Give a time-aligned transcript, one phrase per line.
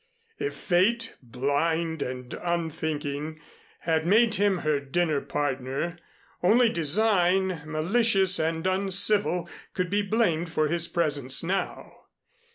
[0.39, 3.39] If fate, blind and unthinking,
[3.81, 5.95] had made him her dinner partner,
[6.41, 12.05] only design, malicious and uncivil, could be blamed for his presence now.